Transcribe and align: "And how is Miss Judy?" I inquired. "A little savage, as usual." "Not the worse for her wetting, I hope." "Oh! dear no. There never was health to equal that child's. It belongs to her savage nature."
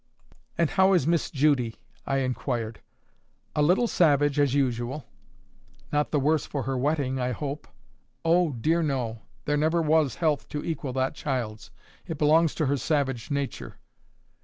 "And 0.57 0.71
how 0.71 0.93
is 0.93 1.05
Miss 1.05 1.29
Judy?" 1.29 1.75
I 2.07 2.17
inquired. 2.25 2.81
"A 3.55 3.61
little 3.61 3.85
savage, 3.85 4.39
as 4.39 4.55
usual." 4.55 5.05
"Not 5.93 6.09
the 6.09 6.19
worse 6.19 6.43
for 6.47 6.63
her 6.63 6.75
wetting, 6.75 7.19
I 7.19 7.33
hope." 7.33 7.67
"Oh! 8.25 8.49
dear 8.51 8.81
no. 8.81 9.21
There 9.45 9.57
never 9.57 9.79
was 9.79 10.15
health 10.15 10.49
to 10.49 10.65
equal 10.65 10.93
that 10.93 11.13
child's. 11.13 11.69
It 12.07 12.17
belongs 12.17 12.55
to 12.55 12.65
her 12.65 12.77
savage 12.77 13.29
nature." 13.29 13.77